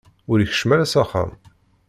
[0.31, 1.29] Ur ikeččem ara s axxam.